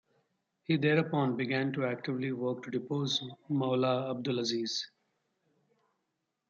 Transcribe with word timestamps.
He 0.63 0.77
thereupon 0.77 1.37
began 1.37 1.71
to 1.73 1.85
actively 1.85 2.31
work 2.31 2.63
to 2.63 2.71
depose 2.71 3.21
Moulay 3.49 4.09
Abdelaziz. 4.09 4.87